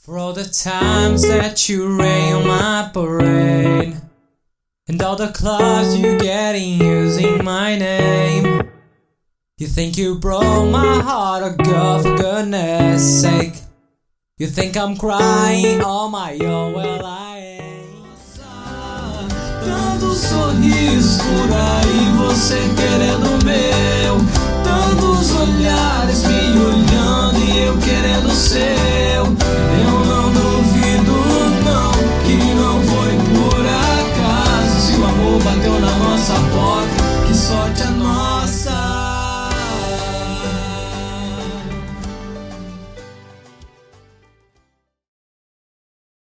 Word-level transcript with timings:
For 0.00 0.18
all 0.18 0.32
the 0.32 0.44
times 0.44 1.22
that 1.22 1.68
you 1.68 1.98
rain 1.98 2.34
on 2.34 2.46
my 2.46 2.90
parade 2.92 4.00
And 4.88 5.02
all 5.02 5.16
the 5.16 5.28
clubs 5.28 5.96
you 5.98 6.18
get 6.18 6.54
in 6.54 6.80
using 6.80 7.44
my 7.44 7.76
name 7.76 8.62
You 9.58 9.66
think 9.66 9.98
you 9.98 10.14
broke 10.14 10.70
my 10.70 11.02
heart, 11.02 11.42
oh 11.42 11.64
girl, 11.64 12.00
for 12.00 12.16
goodness 12.16 13.22
sake. 13.22 13.54
You 14.38 14.46
think 14.46 14.76
I'm 14.76 14.96
crying 14.96 15.82
on 15.82 16.12
my 16.12 16.38
own, 16.38 16.74
well 16.74 17.04
I 17.04 17.38
ain't. 17.38 17.58
Aí, 19.70 19.98
você 20.00 21.27
nossa 36.08 36.32
porta 36.32 37.26
que 37.26 37.34
só 37.34 37.68
te 37.74 37.77